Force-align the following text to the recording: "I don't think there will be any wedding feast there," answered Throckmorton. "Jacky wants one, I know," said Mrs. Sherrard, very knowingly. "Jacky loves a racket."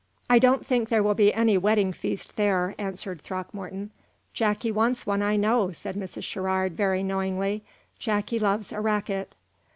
"I 0.31 0.39
don't 0.39 0.65
think 0.65 0.89
there 0.89 1.03
will 1.03 1.13
be 1.13 1.31
any 1.31 1.59
wedding 1.59 1.93
feast 1.93 2.35
there," 2.35 2.73
answered 2.79 3.21
Throckmorton. 3.21 3.91
"Jacky 4.33 4.71
wants 4.71 5.05
one, 5.05 5.21
I 5.21 5.35
know," 5.35 5.71
said 5.71 5.95
Mrs. 5.95 6.23
Sherrard, 6.23 6.75
very 6.75 7.03
knowingly. 7.03 7.61
"Jacky 7.99 8.39
loves 8.39 8.71
a 8.71 8.81
racket." 8.81 9.35